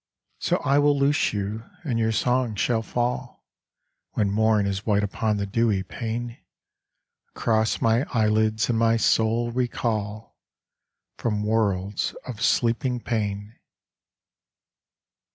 So 0.39 0.57
I 0.65 0.79
will 0.79 0.97
loose 0.97 1.31
you, 1.31 1.69
and 1.83 1.99
your 1.99 2.11
song 2.11 2.55
shall 2.55 2.81
fall 2.81 3.45
When 4.13 4.31
morn 4.31 4.65
is 4.65 4.83
white 4.83 5.03
upon 5.03 5.37
the 5.37 5.45
dewy 5.45 5.83
pane, 5.83 6.39
Across 7.35 7.81
my 7.83 8.05
eyelids, 8.11 8.67
and 8.67 8.79
my 8.79 8.97
soul 8.97 9.51
recall 9.51 10.39
From 11.19 11.43
worlds 11.43 12.15
of 12.25 12.41
sleeping 12.41 12.99
pain. 12.99 13.59